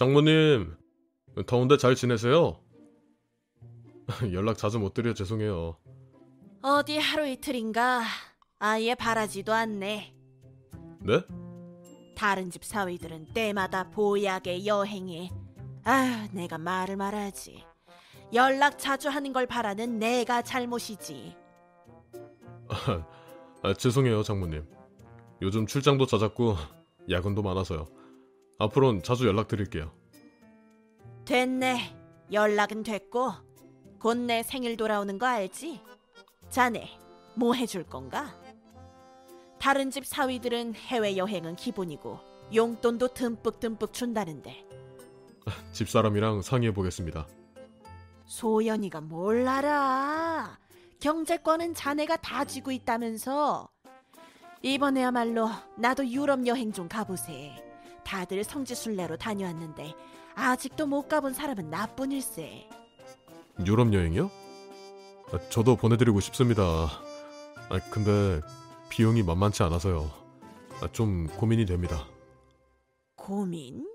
장모님, 0.00 0.78
더운데 1.46 1.76
잘 1.76 1.94
지내세요? 1.94 2.58
연락 4.32 4.56
자주 4.56 4.78
못 4.78 4.94
드려 4.94 5.12
죄송해요. 5.12 5.76
어디 6.62 6.96
하루 6.96 7.26
이틀인가 7.28 8.00
아예 8.60 8.94
바라지도 8.94 9.52
않네. 9.52 10.14
네? 11.00 11.22
다른 12.16 12.50
집 12.50 12.64
사위들은 12.64 13.34
때마다 13.34 13.90
보약에 13.90 14.64
여행에 14.64 15.28
아 15.84 16.26
내가 16.32 16.56
말을 16.56 16.96
말하지. 16.96 17.62
연락 18.32 18.78
자주 18.78 19.10
하는 19.10 19.34
걸 19.34 19.46
바라는 19.46 19.98
내가 19.98 20.40
잘못이지. 20.40 21.36
아, 23.62 23.74
죄송해요, 23.74 24.22
장모님. 24.22 24.66
요즘 25.42 25.66
출장도 25.66 26.06
잦았고 26.06 26.56
야근도 27.10 27.42
많아서요. 27.42 27.99
앞으로는 28.60 29.02
자주 29.02 29.26
연락드릴게요. 29.26 29.90
됐네. 31.24 31.96
연락은 32.32 32.82
됐고 32.84 33.32
곧 33.98 34.16
내 34.16 34.42
생일 34.42 34.76
돌아오는 34.76 35.18
거 35.18 35.26
알지? 35.26 35.80
자네 36.48 36.88
뭐 37.34 37.54
해줄 37.54 37.84
건가? 37.84 38.34
다른 39.58 39.90
집 39.90 40.06
사위들은 40.06 40.74
해외 40.74 41.16
여행은 41.16 41.56
기본이고 41.56 42.18
용돈도 42.54 43.08
듬뿍 43.08 43.60
듬뿍 43.60 43.92
준다는데 43.92 44.64
집사람이랑 45.72 46.42
상의해 46.42 46.72
보겠습니다. 46.72 47.26
소연이가 48.26 49.00
뭘 49.00 49.46
알아? 49.48 50.58
경제권은 51.00 51.74
자네가 51.74 52.16
다 52.18 52.44
쥐고 52.44 52.70
있다면서 52.72 53.68
이번에야말로 54.62 55.48
나도 55.76 56.06
유럽 56.08 56.46
여행 56.46 56.72
좀 56.72 56.88
가보세. 56.88 57.69
다들 58.10 58.42
성지순례로 58.42 59.18
다녀왔는데 59.18 59.94
아직도 60.34 60.84
못 60.88 61.08
가본 61.08 61.32
사람은 61.32 61.70
나뿐일세. 61.70 62.68
유럽 63.64 63.92
여행이요? 63.92 64.28
아, 65.32 65.38
저도 65.48 65.76
보내드리고 65.76 66.18
싶습니다. 66.18 66.62
아, 66.62 67.78
근데 67.92 68.40
비용이 68.88 69.22
만만치 69.22 69.62
않아서요. 69.62 70.10
아, 70.82 70.88
좀 70.90 71.28
고민이 71.36 71.66
됩니다. 71.66 72.04
고민? 73.14 73.86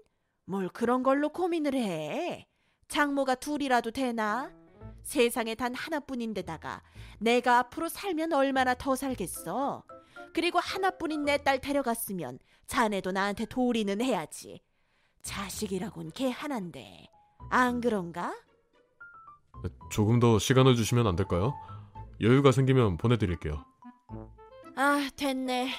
뭘 0.46 0.70
그런 0.70 1.04
걸로 1.04 1.28
고민을 1.28 1.74
해? 1.74 2.48
장모가 2.88 3.36
둘이라도 3.36 3.92
되나? 3.92 4.50
세상에 5.04 5.56
단 5.56 5.76
하나뿐인데다가 5.76 6.82
내가 7.20 7.60
앞으로 7.60 7.90
살면 7.90 8.32
얼마나 8.32 8.76
더 8.76 8.96
살겠어? 8.96 9.84
그리고 10.34 10.60
하나뿐인 10.60 11.24
내 11.26 11.38
딸 11.38 11.60
데려갔으면 11.60 12.40
자네도 12.68 13.12
나한테 13.12 13.46
도리는 13.46 14.02
해야지. 14.02 14.62
자식이라곤 15.22 16.12
걔 16.14 16.30
하나인데 16.30 17.08
안 17.50 17.82
그런가? 17.82 18.28
아, 19.54 19.70
조금 19.92 20.20
더 20.20 20.38
시간을 20.40 20.76
주시면 20.76 21.08
안 21.08 21.16
될까요? 21.16 21.54
여유가 22.22 22.52
생기면 22.52 22.98
보내드릴게요. 22.98 23.66
아 24.76 25.10
됐네. 25.16 25.72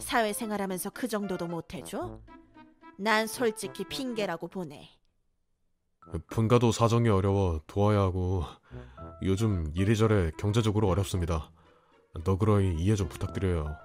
사회생활하면서 0.00 0.90
그 0.90 1.08
정도도 1.08 1.46
못 1.46 1.74
해줘? 1.74 2.20
난 2.96 3.26
솔직히 3.26 3.84
핑계라고 3.84 4.48
보내. 4.48 4.88
분가도 6.28 6.72
사정이 6.72 7.08
어려워 7.10 7.60
도와야 7.66 8.00
하고 8.00 8.44
요즘 9.22 9.70
이리저리 9.74 10.32
경제적으로 10.38 10.88
어렵습니다. 10.88 11.50
너그러이 12.24 12.76
이해 12.78 12.94
좀 12.96 13.08
부탁드려요. 13.08 13.76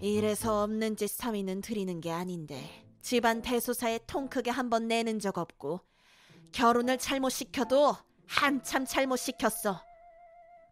이래서 0.00 0.62
없는 0.62 0.96
짓 0.96 1.08
사위는 1.08 1.60
드리는 1.60 2.00
게 2.00 2.12
아닌데 2.12 2.84
집안 3.00 3.42
대소사에 3.42 4.00
통 4.06 4.28
크게 4.28 4.50
한 4.50 4.70
번 4.70 4.86
내는 4.86 5.18
적 5.18 5.38
없고 5.38 5.80
결혼을 6.52 6.98
잘못 6.98 7.30
시켜도 7.30 7.96
한참 8.26 8.84
잘못 8.84 9.16
시켰어. 9.16 9.80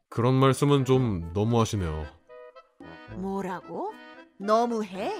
그런 0.08 0.34
말씀은 0.34 0.84
좀 0.84 1.32
너무하시네요. 1.32 2.06
뭐라고? 3.16 3.92
너무해? 4.38 5.12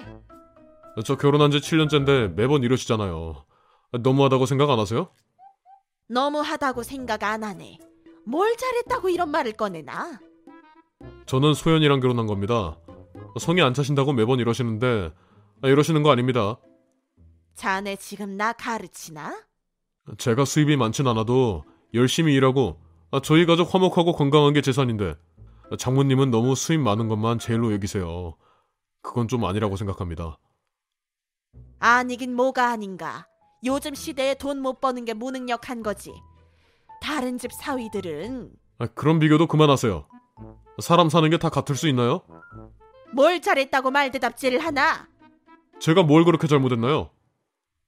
저 1.05 1.15
결혼한 1.17 1.51
지 1.51 1.57
7년째인데 1.59 2.33
매번 2.33 2.63
이러시잖아요. 2.63 3.45
너무하다고 3.99 4.45
생각 4.45 4.69
안 4.69 4.79
하세요? 4.79 5.09
너무하다고 6.07 6.83
생각 6.83 7.23
안 7.23 7.43
하네. 7.43 7.79
뭘 8.25 8.55
잘했다고 8.55 9.09
이런 9.09 9.29
말을 9.29 9.53
꺼내나? 9.53 10.19
저는 11.25 11.53
소연이랑 11.53 11.99
결혼한 11.99 12.25
겁니다. 12.27 12.77
성이 13.39 13.61
안 13.61 13.73
차신다고 13.73 14.13
매번 14.13 14.39
이러시는데 14.39 15.11
아, 15.61 15.67
이러시는 15.67 16.03
거 16.03 16.11
아닙니다. 16.11 16.57
자네 17.55 17.95
지금 17.95 18.37
나 18.37 18.53
가르치나? 18.53 19.43
제가 20.17 20.45
수입이 20.45 20.77
많진 20.77 21.07
않아도 21.07 21.65
열심히 21.93 22.33
일하고 22.35 22.79
아, 23.11 23.19
저희 23.21 23.45
가족 23.45 23.73
화목하고 23.73 24.13
건강한 24.13 24.53
게 24.53 24.61
재산인데 24.61 25.15
장모님은 25.77 26.31
너무 26.31 26.55
수입 26.55 26.79
많은 26.79 27.07
것만 27.09 27.39
제일로 27.39 27.73
여기세요. 27.73 28.35
그건 29.01 29.27
좀 29.27 29.43
아니라고 29.45 29.75
생각합니다. 29.75 30.37
아니긴 31.79 32.35
뭐가 32.35 32.69
아닌가. 32.71 33.27
요즘 33.65 33.93
시대에 33.95 34.35
돈 34.35 34.59
못 34.61 34.79
버는 34.79 35.05
게 35.05 35.13
무능력한 35.13 35.83
거지. 35.83 36.11
다른 37.01 37.37
집 37.37 37.51
사위들은 37.51 38.51
아, 38.79 38.87
그런 38.87 39.19
비교도 39.19 39.47
그만하세요. 39.47 40.07
사람 40.79 41.09
사는 41.09 41.29
게 41.29 41.37
다 41.37 41.49
같을 41.49 41.75
수 41.75 41.87
있나요? 41.87 42.21
뭘 43.13 43.41
잘했다고 43.41 43.91
말 43.91 44.11
대답질을 44.11 44.59
하나? 44.59 45.07
제가 45.79 46.03
뭘 46.03 46.23
그렇게 46.25 46.47
잘못했나요? 46.47 47.09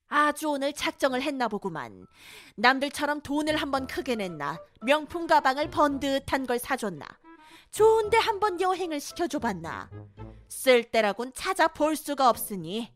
아주 0.08 0.50
오늘 0.50 0.74
작정을 0.74 1.22
했나 1.22 1.48
보구만. 1.48 2.08
남들처럼 2.56 3.22
돈을 3.22 3.58
한번 3.58 3.86
크게 3.86 4.16
냈나? 4.16 4.60
명품 4.82 5.28
가방을 5.28 5.70
번듯한 5.70 6.48
걸 6.48 6.58
사줬나? 6.58 7.06
좋은데 7.72 8.18
한번 8.18 8.60
여행을 8.60 9.00
시켜줘봤나? 9.00 9.90
쓸 10.48 10.84
때라곤 10.86 11.32
찾아볼 11.36 11.96
수가 11.96 12.30
없으니 12.30 12.92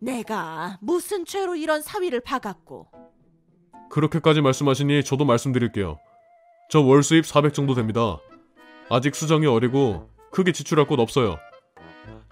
내가 0.00 0.78
무슨 0.80 1.24
죄로 1.24 1.54
이런 1.54 1.80
사위를 1.80 2.18
박았고 2.20 2.88
그렇게까지 3.90 4.40
말씀하시니 4.40 5.04
저도 5.04 5.24
말씀드릴게요. 5.24 5.98
저 6.70 6.80
월 6.82 7.04
수입 7.04 7.24
400 7.26 7.54
정도 7.54 7.74
됩니다. 7.74 8.18
아직 8.92 9.14
수정이 9.14 9.46
어리고 9.46 10.10
크게 10.32 10.52
지출할 10.52 10.86
곳 10.86 11.00
없어요. 11.00 11.38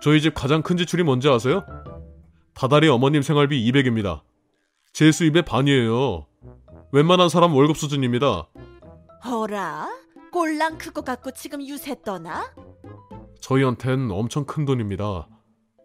저희 0.03 0.21
집 0.21 0.35
가장 0.35 0.61
큰 0.61 0.77
지출이 0.77 1.03
뭔지 1.03 1.27
아세요? 1.27 1.65
다달이 2.53 2.87
어머님 2.89 3.23
생활비 3.23 3.67
200입니다. 3.73 4.21
제 4.93 5.11
수입의 5.11 5.47
반이에요. 5.47 6.27
웬만한 6.93 7.31
사람 7.31 7.55
월급 7.55 7.79
수준입니다. 7.79 8.47
어라? 9.25 9.89
꼴랑 10.33 10.77
크고 10.77 11.01
갖고 11.01 11.31
지금 11.31 11.67
유세 11.67 11.97
떠나? 12.05 12.55
저희한텐 13.41 14.11
엄청 14.11 14.45
큰 14.45 14.67
돈입니다. 14.67 15.29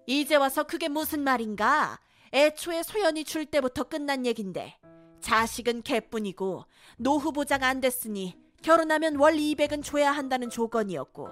이제 0.07 0.35
와서 0.35 0.63
그게 0.63 0.89
무슨 0.89 1.21
말인가? 1.21 1.99
애초에 2.33 2.83
소연이 2.83 3.23
줄 3.23 3.45
때부터 3.45 3.83
끝난 3.83 4.25
얘긴데 4.25 4.77
자식은 5.21 5.83
개뿐이고 5.83 6.65
노후 6.97 7.31
보장 7.31 7.63
안 7.63 7.79
됐으니 7.79 8.35
결혼하면 8.69 9.17
월 9.17 9.33
200은 9.35 9.83
줘야 9.83 10.11
한다는 10.11 10.49
조건이었고 10.49 11.29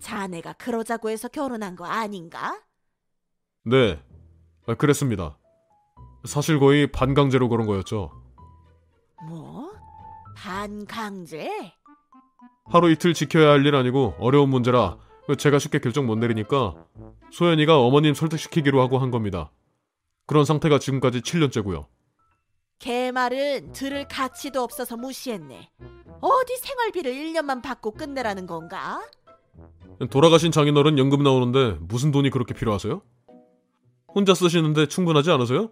자네가 0.00 0.54
그러자고 0.54 1.10
해서 1.10 1.28
결혼한 1.28 1.76
거 1.76 1.84
아닌가? 1.84 2.60
네, 3.64 4.02
아, 4.66 4.74
그랬습니다. 4.74 5.38
사실 6.24 6.58
거의 6.58 6.90
반강제로 6.90 7.48
그런 7.48 7.68
거였죠. 7.68 8.10
뭐? 9.28 9.70
반강제? 10.36 11.72
하루 12.68 12.90
이틀 12.90 13.14
지켜야 13.14 13.50
할 13.52 13.64
일 13.64 13.76
아니고 13.76 14.16
어려운 14.18 14.48
문제라 14.48 14.98
제가 15.38 15.60
쉽게 15.60 15.78
결정 15.78 16.04
못 16.06 16.16
내리니까 16.16 16.74
소연이가 17.30 17.78
어머님 17.78 18.12
설득시키기로 18.12 18.80
하고 18.80 18.98
한 18.98 19.12
겁니다. 19.12 19.52
그런 20.26 20.44
상태가 20.44 20.80
지금까지 20.80 21.20
7년째고요. 21.20 21.86
걔 22.80 23.12
말은 23.12 23.70
들을 23.72 24.08
가치도 24.08 24.60
없어서 24.60 24.96
무시했네. 24.96 25.70
어디 26.20 26.56
생활비를 26.58 27.12
1년만 27.12 27.62
받고 27.62 27.92
끝내라는 27.92 28.46
건가? 28.46 29.00
돌아가신 30.10 30.50
장인어른 30.52 30.98
연금 30.98 31.22
나오는데 31.22 31.78
무슨 31.80 32.10
돈이 32.10 32.30
그렇게 32.30 32.54
필요하세요? 32.54 33.02
혼자 34.14 34.34
쓰시는데 34.34 34.86
충분하지 34.86 35.30
않으세요? 35.30 35.70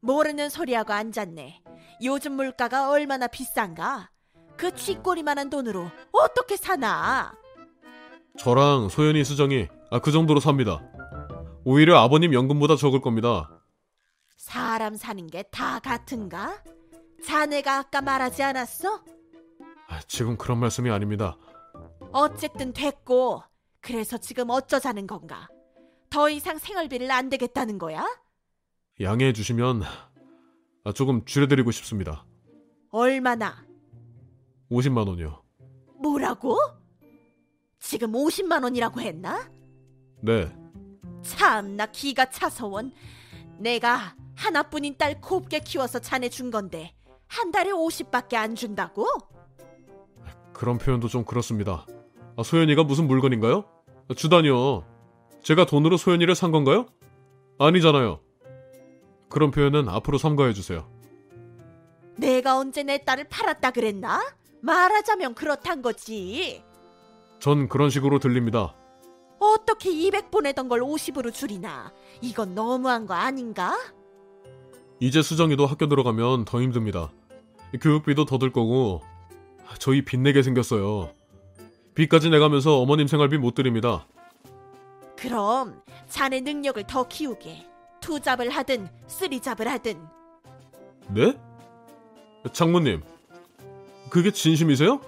모르는 0.00 0.48
소리하고 0.50 0.92
앉았네. 0.92 1.62
요즘 2.02 2.32
물가가 2.32 2.90
얼마나 2.90 3.26
비싼가? 3.26 4.10
그 4.56 4.74
쥐꼬리만한 4.74 5.50
돈으로 5.50 5.90
어떻게 6.12 6.56
사나? 6.56 7.34
저랑 8.38 8.88
소연이 8.88 9.24
수정이 9.24 9.68
아, 9.90 9.98
그 10.00 10.10
정도로 10.12 10.40
삽니다. 10.40 10.82
오히려 11.64 11.98
아버님 11.98 12.34
연금보다 12.34 12.76
적을 12.76 13.00
겁니다. 13.00 13.48
사람 14.36 14.96
사는 14.96 15.26
게 15.28 15.42
다 15.50 15.78
같은가? 15.78 16.62
자네가 17.24 17.78
아까 17.78 18.02
말하지 18.02 18.42
않았어? 18.42 19.02
아, 19.94 20.00
지금 20.08 20.36
그런 20.36 20.58
말씀이 20.58 20.90
아닙니다. 20.90 21.36
어쨌든 22.12 22.72
됐고 22.72 23.42
그래서 23.80 24.18
지금 24.18 24.50
어쩌자는 24.50 25.06
건가? 25.06 25.48
더 26.10 26.28
이상 26.28 26.58
생활비를 26.58 27.10
안 27.12 27.28
되겠다는 27.28 27.78
거야? 27.78 28.04
양해해 29.00 29.32
주시면 29.32 29.82
아, 30.84 30.92
조금 30.92 31.24
줄여드리고 31.24 31.70
싶습니다. 31.70 32.26
얼마나? 32.90 33.64
50만 34.70 35.06
원이요. 35.06 35.42
뭐라고? 36.02 36.58
지금 37.78 38.12
50만 38.12 38.64
원이라고 38.64 39.00
했나? 39.00 39.48
네. 40.22 40.52
참나 41.22 41.86
기가 41.86 42.30
차서 42.30 42.66
원. 42.66 42.92
내가 43.58 44.16
하나뿐인 44.34 44.96
딸 44.98 45.20
곱게 45.20 45.60
키워서 45.60 46.00
자네 46.00 46.28
준 46.28 46.50
건데 46.50 46.94
한 47.28 47.52
달에 47.52 47.70
50밖에 47.70 48.34
안 48.34 48.56
준다고? 48.56 49.06
그런 50.54 50.78
표현도 50.78 51.08
좀 51.08 51.24
그렇습니다. 51.24 51.84
아, 52.36 52.42
소연이가 52.42 52.84
무슨 52.84 53.06
물건인가요? 53.06 53.64
아, 54.08 54.14
주다니요. 54.14 54.84
제가 55.42 55.66
돈으로 55.66 55.96
소연이를 55.98 56.34
산 56.34 56.52
건가요? 56.52 56.86
아니잖아요. 57.58 58.20
그런 59.28 59.50
표현은 59.50 59.88
앞으로 59.88 60.16
삼가해 60.16 60.52
주세요. 60.54 60.88
내가 62.16 62.56
언제 62.58 62.82
내 62.82 63.04
딸을 63.04 63.24
팔았다 63.28 63.72
그랬나? 63.72 64.20
말하자면 64.62 65.34
그렇단 65.34 65.82
거지. 65.82 66.62
전 67.40 67.68
그런 67.68 67.90
식으로 67.90 68.20
들립니다. 68.20 68.74
어떻게 69.38 69.90
200 69.90 70.30
보내던 70.30 70.68
걸 70.68 70.80
50으로 70.80 71.32
줄이나? 71.32 71.92
이건 72.22 72.54
너무한 72.54 73.06
거 73.06 73.14
아닌가? 73.14 73.76
이제 75.00 75.20
수정이도 75.20 75.66
학교 75.66 75.88
들어가면 75.88 76.44
더 76.46 76.62
힘듭니다. 76.62 77.12
교육비도 77.82 78.24
더 78.24 78.38
들 78.38 78.52
거고 78.52 79.02
저희 79.78 80.04
빚내게 80.04 80.42
생겼어요. 80.42 81.12
빚까지 81.94 82.30
내가면서 82.30 82.78
어머님 82.80 83.06
생활비 83.06 83.38
못 83.38 83.54
드립니다. 83.54 84.06
그럼 85.16 85.82
자네 86.08 86.40
능력을 86.40 86.82
더 86.86 87.06
키우게. 87.06 87.68
투잡을 88.00 88.50
하든 88.50 88.86
쓰리잡을 89.06 89.66
하든 89.66 89.98
네? 91.08 91.32
장모님, 92.52 93.02
그게 94.10 94.30
진심이세요? 94.30 95.00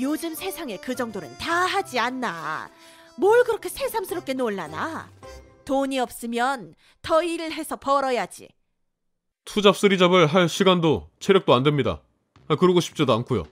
요즘 0.00 0.34
세상에 0.34 0.78
그 0.78 0.94
정도는 0.94 1.36
다 1.36 1.66
하지 1.66 1.98
않나. 1.98 2.70
뭘 3.18 3.44
그렇게 3.44 3.68
새삼스럽게 3.68 4.32
놀라나? 4.32 5.10
돈이 5.66 5.98
없으면 5.98 6.74
더 7.02 7.22
일을 7.22 7.52
해서 7.52 7.76
벌어야지. 7.76 8.48
투잡 9.44 9.76
쓰리잡을 9.76 10.26
할 10.26 10.48
시간도 10.48 11.10
체력도 11.20 11.52
안 11.52 11.62
됩니다. 11.62 12.00
아, 12.48 12.56
그러고 12.56 12.80
싶지도 12.80 13.12
않고요. 13.12 13.44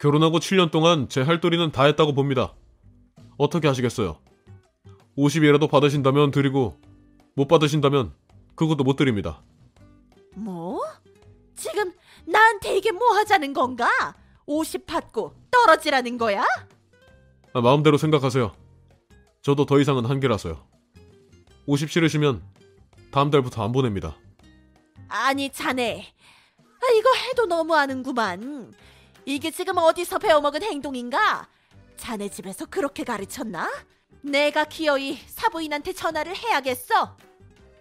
결혼하고 0.00 0.38
7년 0.38 0.70
동안 0.70 1.08
제 1.08 1.22
할도리는 1.22 1.70
다 1.72 1.84
했다고 1.84 2.14
봅니다. 2.14 2.54
어떻게 3.36 3.68
하시겠어요? 3.68 4.18
50이라도 5.16 5.68
받으신다면 5.70 6.30
드리고 6.30 6.80
못 7.34 7.48
받으신다면 7.48 8.12
그것도 8.54 8.84
못 8.84 8.96
드립니다. 8.96 9.42
뭐? 10.34 10.80
지금 11.56 11.92
나한테 12.26 12.76
이게 12.76 12.92
뭐 12.92 13.08
하자는 13.14 13.52
건가? 13.52 13.88
50 14.46 14.86
받고 14.86 15.34
떨어지라는 15.50 16.18
거야? 16.18 16.44
아, 17.52 17.60
마음대로 17.60 17.96
생각하세요. 17.96 18.54
저도 19.42 19.66
더 19.66 19.80
이상은 19.80 20.06
한계라서요. 20.06 20.64
50 21.66 21.90
싫으시면 21.90 22.42
다음 23.10 23.30
달부터 23.30 23.64
안 23.64 23.72
보냅니다. 23.72 24.16
아니 25.08 25.50
자네 25.50 26.06
아, 26.80 26.92
이거 26.94 27.12
해도 27.14 27.46
너무하는구만 27.46 28.72
이게 29.24 29.50
지금 29.50 29.76
어디서 29.78 30.18
배워먹은 30.18 30.62
행동인가 30.62 31.48
자네 31.96 32.28
집에서 32.28 32.66
그렇게 32.66 33.04
가르쳤나 33.04 33.70
내가 34.22 34.64
기어이 34.64 35.18
사부인한테 35.26 35.92
전화를 35.92 36.36
해야겠어 36.36 37.16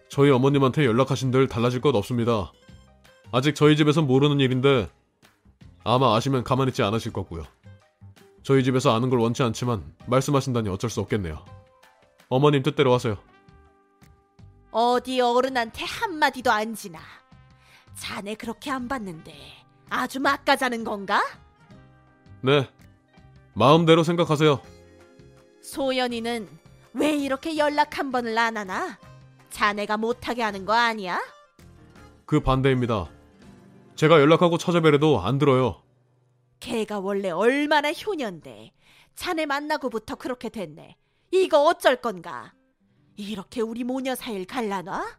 저희 0.10 0.32
어머님한테 0.32 0.86
연락하신들 0.86 1.48
달라질 1.48 1.82
것 1.82 1.94
없습니다. 1.96 2.52
아직 3.32 3.56
저희 3.56 3.76
집에선 3.76 4.08
모르는 4.08 4.40
일인데 4.40 4.90
아마 5.84 6.16
아시면 6.16 6.44
가만히 6.44 6.70
있지 6.70 6.82
않으실 6.82 7.12
거고요. 7.12 7.44
저희 8.42 8.64
집에서 8.64 8.96
아는 8.96 9.10
걸 9.10 9.20
원치 9.20 9.44
않지만 9.44 9.84
말씀하신다니 10.06 10.70
어쩔 10.70 10.90
수 10.90 11.02
없겠네요. 11.02 11.44
어머님 12.30 12.64
뜻대로 12.64 12.94
하세요. 12.94 13.18
어디 14.72 15.20
어른한테 15.20 15.84
한마디도 15.86 16.52
안 16.52 16.74
지나 16.74 17.00
자네 17.98 18.36
그렇게 18.36 18.72
안 18.72 18.88
받는데 18.88 19.34
아주 19.90 20.20
막가자는 20.20 20.84
건가 20.84 21.22
네. 22.42 22.70
마음대로 23.54 24.04
생각하세요. 24.04 24.62
소연이는 25.62 26.48
왜 26.94 27.16
이렇게 27.16 27.58
연락 27.58 27.98
한 27.98 28.12
번을 28.12 28.38
안 28.38 28.58
하나 28.58 29.00
자네가 29.50 29.98
못하게 29.98 30.44
하는 30.44 30.66
거 30.66 30.74
아니야 30.74 31.20
그 32.26 32.40
반대입니다. 32.40 33.10
제가 33.96 34.22
연락하고 34.22 34.58
찾아뵈래도 34.58 35.20
안 35.22 35.38
들어요. 35.40 35.82
걔가 36.60 37.00
원래 37.00 37.30
얼마나 37.32 37.92
효년데 37.92 38.72
자네 39.16 39.46
만나고부터 39.46 40.16
그렇게 40.16 40.50
됐네. 40.50 40.98
이거 41.32 41.64
어쩔 41.64 41.96
건가? 41.96 42.54
이렇게 43.16 43.62
우리 43.62 43.84
모녀 43.84 44.14
사이를 44.14 44.46
갈라놔? 44.46 45.18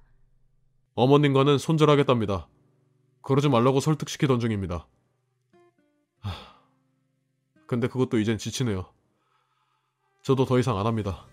어머님과는 0.94 1.58
손절하겠답니다. 1.58 2.48
그러지 3.28 3.50
말라고 3.50 3.80
설득시키던 3.80 4.40
중입니다. 4.40 4.86
하... 6.20 6.32
근데 7.66 7.86
그것도 7.86 8.18
이젠 8.18 8.38
지치네요. 8.38 8.86
저도 10.22 10.46
더 10.46 10.58
이상 10.58 10.78
안 10.78 10.86
합니다. 10.86 11.26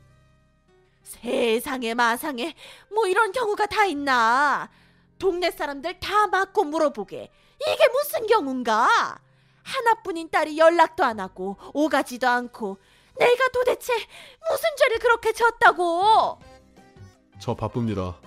세상에 1.03 1.93
마상에 1.93 2.53
뭐 2.93 3.07
이런 3.07 3.31
경우가 3.31 3.67
다 3.67 3.85
있나? 3.85 4.69
동네 5.17 5.51
사람들 5.51 6.01
다 6.01 6.27
맞고 6.27 6.65
물어보게. 6.65 7.31
이게 7.61 7.87
무슨 7.87 8.27
경우인가? 8.27 9.17
하나뿐인 9.63 10.29
딸이 10.29 10.57
연락도 10.57 11.01
안 11.05 11.21
하고 11.21 11.55
오가지도 11.73 12.27
않고 12.27 12.77
내가 13.17 13.47
도대체 13.53 13.93
무슨 13.93 14.69
죄를 14.79 14.99
그렇게 14.99 15.31
졌다고? 15.31 16.39
저 17.39 17.55
바쁩니다. 17.55 18.19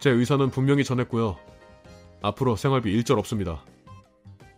제 0.00 0.10
의사는 0.10 0.50
분명히 0.50 0.84
전했고요. 0.84 1.49
앞으로 2.22 2.56
생활비 2.56 2.92
일절 2.92 3.18
없습니다. 3.18 3.64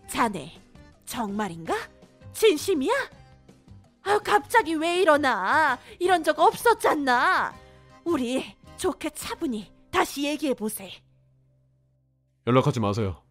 자네 0.09 0.61
정말인가? 1.07 1.75
진심이야? 2.33 2.93
아 4.05 4.19
갑자기 4.19 4.75
왜 4.75 5.01
이러나? 5.01 5.79
이런 5.99 6.25
적 6.25 6.39
없었잖나. 6.39 7.55
우리 8.05 8.57
좋게 8.77 9.11
차분히 9.11 9.71
다시 9.91 10.25
얘기해 10.25 10.55
보세. 10.55 10.91
연락하지 12.47 12.81
마세요. 12.81 13.23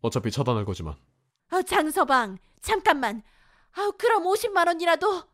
어차피 0.00 0.30
차단할 0.30 0.64
거지만. 0.64 0.94
아 1.48 1.62
장서방 1.62 2.38
잠깐만. 2.60 3.22
아 3.72 3.90
그럼 3.98 4.24
50만 4.24 4.66
원이라도 4.68 5.24